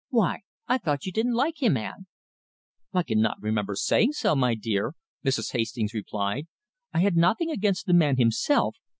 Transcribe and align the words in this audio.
"Why, 0.09 0.39
I 0.67 0.79
thought 0.79 1.05
you 1.05 1.11
didn't 1.11 1.35
like 1.35 1.61
him, 1.61 1.77
aunt?" 1.77 2.07
"I 2.91 3.03
cannot 3.03 3.39
remember 3.39 3.75
saying 3.75 4.13
so, 4.13 4.35
my 4.35 4.55
dear," 4.55 4.95
Mrs. 5.23 5.51
Hastings 5.51 5.93
replied. 5.93 6.47
"I 6.91 7.01
had 7.01 7.15
nothing 7.15 7.51
against 7.51 7.85
the 7.85 7.93
man 7.93 8.17
himself. 8.17 8.77